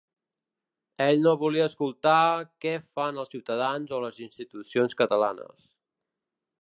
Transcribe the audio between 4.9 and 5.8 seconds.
catalanes.